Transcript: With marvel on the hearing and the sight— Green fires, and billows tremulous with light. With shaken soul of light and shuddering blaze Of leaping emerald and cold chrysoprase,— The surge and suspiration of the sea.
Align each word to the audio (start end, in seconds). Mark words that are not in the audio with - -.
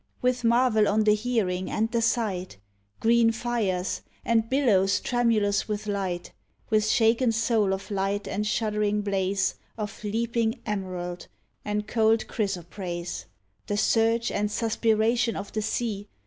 With 0.19 0.43
marvel 0.43 0.87
on 0.87 1.03
the 1.03 1.13
hearing 1.13 1.69
and 1.69 1.91
the 1.91 2.01
sight— 2.01 2.57
Green 3.01 3.31
fires, 3.31 4.01
and 4.25 4.49
billows 4.49 4.99
tremulous 4.99 5.67
with 5.67 5.85
light. 5.85 6.31
With 6.71 6.87
shaken 6.87 7.31
soul 7.31 7.71
of 7.71 7.91
light 7.91 8.27
and 8.27 8.47
shuddering 8.47 9.01
blaze 9.03 9.53
Of 9.77 10.03
leaping 10.03 10.59
emerald 10.65 11.27
and 11.63 11.85
cold 11.87 12.25
chrysoprase,— 12.27 13.25
The 13.67 13.77
surge 13.77 14.31
and 14.31 14.49
suspiration 14.51 15.35
of 15.35 15.51
the 15.53 15.61
sea. 15.61 16.07